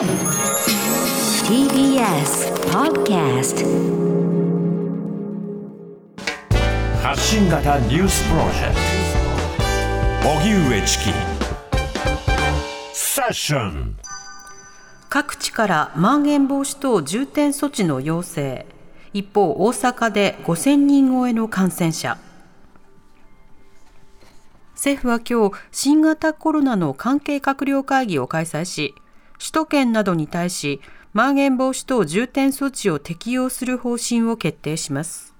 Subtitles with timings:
[0.00, 0.08] TBS
[2.72, 3.66] Podcast
[7.02, 8.76] 発信型ニュースプロジェク
[10.22, 10.30] ト。
[10.30, 11.10] 荻上チキ。
[12.94, 13.98] セッション。
[15.10, 18.64] 各地からまん延防止等重点措置の要請。
[19.12, 22.16] 一方大阪で5000人超えの感染者。
[24.72, 28.94] 政府は今日新型コロナの関係閣僚会議を開催し
[29.40, 30.80] 首都圏などに対し
[31.14, 35.34] まん延防止等重点措置を適用する方針を決定します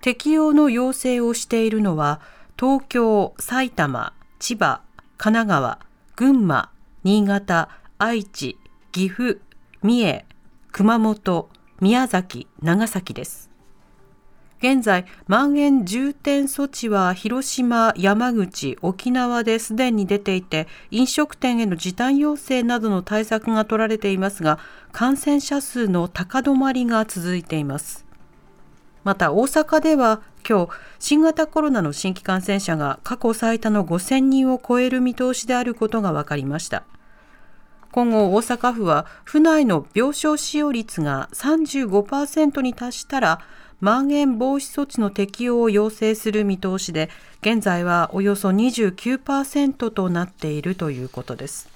[0.00, 2.20] 適用の要請をしているのは
[2.58, 4.82] 東京、埼玉、千葉、
[5.16, 5.78] 神奈川、
[6.14, 6.70] 群馬、
[7.02, 8.58] 新潟、愛知、
[8.92, 9.40] 岐阜、
[9.82, 10.26] 三重、
[10.70, 11.48] 熊本、
[11.80, 13.49] 宮崎、長崎です。
[14.60, 24.58] 現在、まん延重点措置は広島、山口、沖縄ですでに出ていて、飲食店への時短要請などの対策が取られていますが、
[24.92, 28.04] 感染者数の高止まりが続いています。
[29.02, 36.84] また大阪では今日新型コロナの新規感染者が過去最多の5000人を超える見通しであることが分かりました
[37.92, 43.40] 今後大阪府は府内の病床使用率が35%に達したら
[43.80, 51.68] まん延防止措置の適用を要請する見通しで現在はおよそ29%となっているということです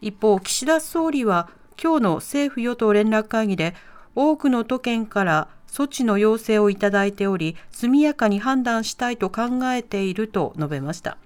[0.00, 1.48] 一方岸田総理は
[1.80, 3.74] 今日の政府与党連絡会議で
[4.14, 11.18] 多くの都県から措置の要請をいただいており、速やかに判断したいと考えていると述べました。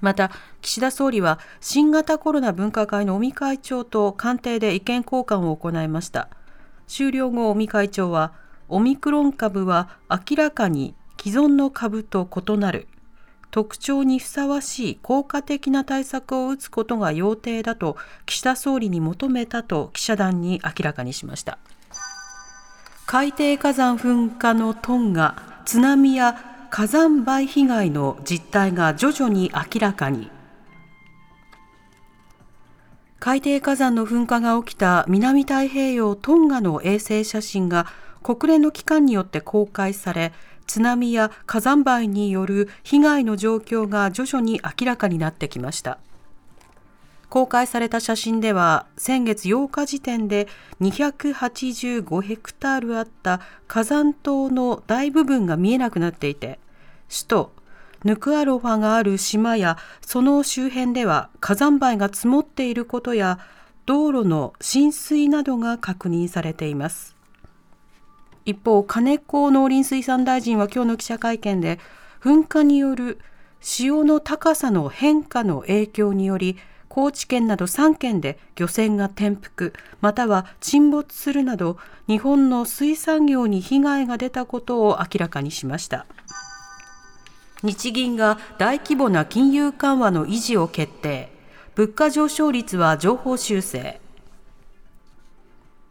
[0.00, 0.30] また、
[0.60, 6.28] 岸田総理は新型コロナ分科会の尾身会長と官邸で意見交換を行いました。
[6.86, 8.32] 終了後、尾身会長は、
[8.68, 12.88] オミクロン株は明らかに既存の株と異なる。
[13.50, 21.58] 特徴にふさわしい効果的な対策を打つことが要定だと岸田総理に求めたと記者団に明らかにしました。
[23.06, 30.30] 海底火山噴火のトンガ、津波や火山灰被害の実態が徐々に明らかに。
[33.26, 37.86] 海底火山の噴火が起きた南太平洋トンガの衛星写真が
[38.22, 40.32] 国連の機関によって公開され、
[40.68, 45.98] 津波や火山灰による被害の状況が徐々に明らかになってきました。
[47.28, 50.46] 公開された写真では先月8日時点で
[50.80, 56.60] 285ヘクタールあった火山島の大部分が見えなくなっていて
[57.08, 57.55] 首都
[58.04, 63.38] ヌクアロファがある島やその周辺では火山灰が積もっていることや
[63.86, 67.16] 道路の浸水などが確認されています。
[68.44, 71.80] 一方金子農林水産大臣は今日の記者会見で
[72.22, 73.18] 噴火による
[73.60, 76.56] 潮の高さの変化の影響により
[76.88, 86.06] 高知県など3県で漁船が転覆または沈没するなど日本の水産業に被害が出たことを明らかにしました。
[87.62, 91.30] 日銀が大規模な金融緩和の維持を決定。
[91.74, 94.00] 物価上昇率は情報修正。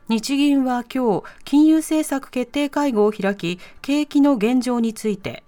[0.07, 5.43] 日銀は今日金融政策決定会合を開き景気の現状について。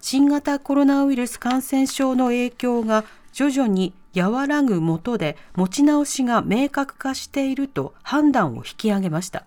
[0.00, 9.44] 新型コロナウイルス感染症の影響が徐々に和らぐもとで持ち直しが明確化していると判断を引き上げました。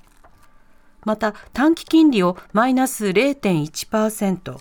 [1.05, 4.57] また短期金利をマイナス0.1%、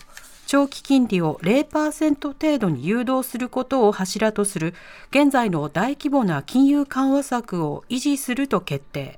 [0.53, 4.75] 長期金利を0%程度に誘導することを柱とする
[5.09, 9.17] 現在の大規模な金融緩和策を維持すると決定。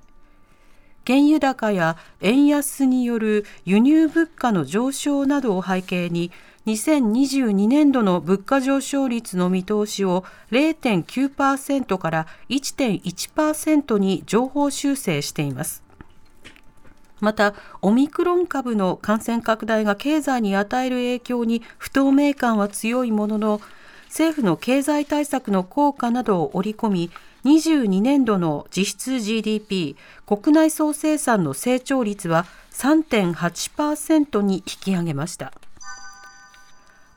[1.05, 6.31] 原油高や円安による輸入物価の上昇などを背景に
[6.67, 15.84] 2022年度の物価上昇率の見通しを0.9%から1.1%に上方修正しています。
[17.19, 23.61] また、オミクロン株の感染拡大が経済に与える影響に不透明感は強いものの、
[24.07, 27.11] 政府の経済対策の効果などを織り込み、
[27.45, 29.95] 22年度の実質 GDP
[30.25, 35.53] 国内総生産の成長率は3.8%に引き上げました。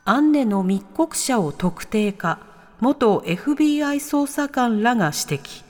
[0.05, 2.39] アンネの密告者を特定化
[2.79, 5.68] 元 FBI 捜査官らが指摘。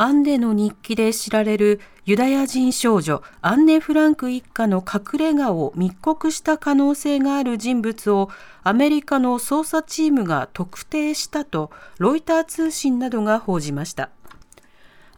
[0.00, 8.30] アンネの日記で知られるユダヤ人少女アンネ・フランク一家の隠れ家を密告した可能性がある人物を
[8.62, 14.08] アメリカの捜査チームが特定したとロイター通信などが報じました。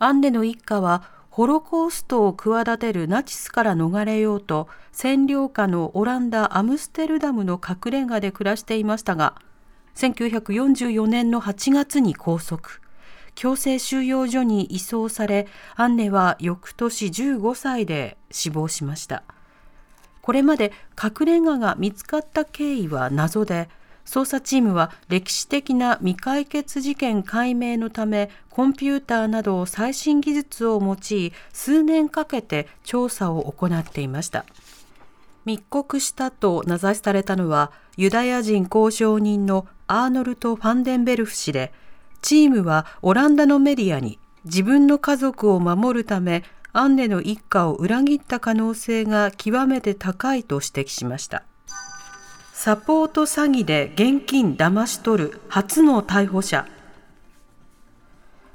[0.01, 9.37] アンネの一家はホロコーストを企てるナチスから逃れようと占領下のオランダ・アムステルダムの隠れ家で暮らしていましたが
[9.95, 12.82] 1944年の8月に拘束
[13.35, 19.23] 強制収容所に移送されアンネは翌年15歳で死亡しました。
[20.21, 23.69] これまで隠れ家が見つかった経緯は謎で
[24.05, 34.45] 捜査チームは歴史的な未解決事件解明のためコンピューターなど最新技術を用い数年かけて調査を行っていました。
[35.45, 41.73] 密告したと名指しされたのはユダヤ人交渉人のアーノルト・ファンデンベルフ氏で
[42.23, 51.43] チームはオランダのメディアに自分の家族を守るためアンネの一家を裏切った可能性が極めて高いと指摘しました。
[52.55, 56.67] サポート詐欺で現金騙し取る初の逮捕者。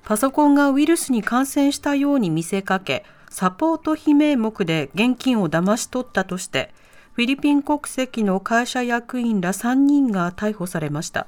[0.04, 6.74] パソコンがウイルスに感染したように見せかけサポート費名目で現金を騙し取ったとして
[7.12, 11.28] フィリピン国籍の会社役員ら3人が逮捕されました。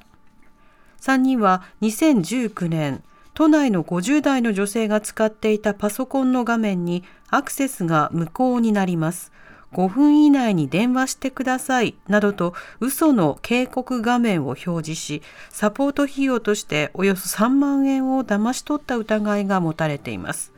[1.00, 3.02] 3人は2019年
[3.34, 9.32] 都内の50代の女性が使っていたパソコンの画面にアクセスが無効になります。
[9.72, 20.52] 5分以内に電話してくださいなどと嘘の警告画面を表示し、サポート費用としておよそ3万円を騙し取った疑いが持たれています。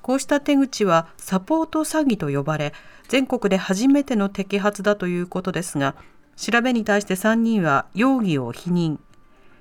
[0.00, 2.72] こうした手口はサポート詐欺と呼ばれ、
[3.08, 5.96] 全国で初めての摘発だということですが、
[6.36, 8.98] 調べに対して3人は容疑を否認。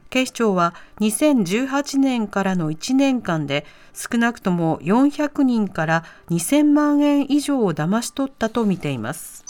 [0.09, 9.45] 警視庁は2018年からの1年間で少なくとも400人から2000万円以上を騙し取ったとみています。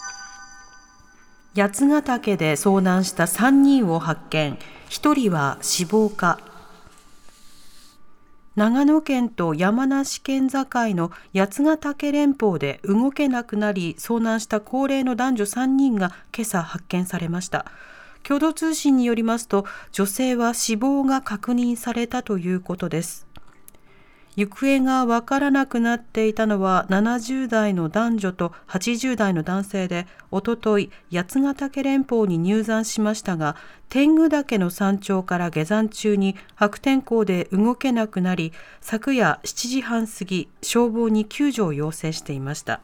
[1.55, 4.57] 八ヶ岳で遭難した3人を発見、
[4.89, 6.39] 1人は死亡か。
[8.55, 17.65] 長野県と山梨県境の八ヶ岳連峰で動けなくなり遭難した高齢の男女3人が今朝発見されました。
[18.29, 23.25] 共同通信によりますと女性は死亡が確認されたということです。
[24.35, 33.55] 行方がわからなくなっていたのは70代の男女と80代の男性でおととい八ヶ岳連峰に入山しましたが
[33.89, 42.81] 天狗岳の山頂から下山中に悪天候で動けなくなり昨夜7時半過ぎ消防に救助を要請していました。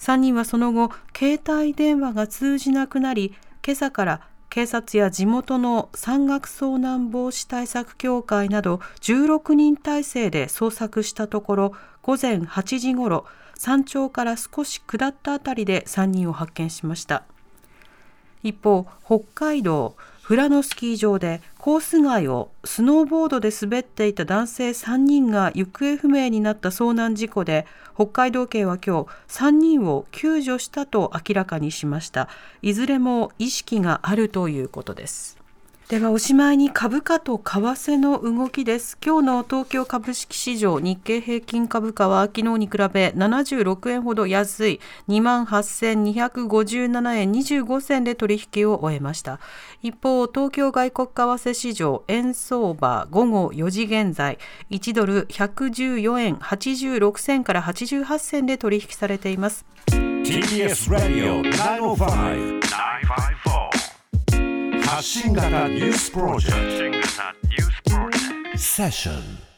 [0.00, 11.72] 3人はその後携帯電話が通じなくなり今朝から警察や地元の山岳遭難防止対策協会など16人体制で捜索したところ
[12.02, 13.24] 午前8時ごろ
[13.56, 17.22] 山頂から少し下った辺りで3人を発見しました。
[18.42, 32.28] 一方北海道富良野スキー場でコース外をスノーボードで滑っていた男性3人が行方不明になった遭難事故で北海道警は今日3人を救助したと明らかにしました。
[32.62, 35.41] いずれも意識があるということです。
[35.92, 38.96] ではおしまいに株価と為替の動きです。
[39.04, 44.80] 今日の東京株式市場日経平均株価は昨日に比べ76円ほど安い
[45.10, 49.38] 28,257円25銭で取引を終えました。
[49.82, 54.38] 一方、東京外国為替市場円相場午後4時現在
[54.70, 59.66] 1ドル114円86銭から88銭で取引されています。
[59.88, 63.71] TBS Radio 905 954
[64.92, 67.08] 発信型ニュースプロジェク
[68.52, 68.58] ト。
[68.58, 69.51] セッション